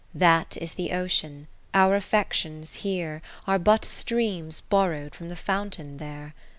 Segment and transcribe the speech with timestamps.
[0.15, 1.45] That is the ocean,
[1.75, 6.33] our affections here Are but streams borrow'd from the fountain there.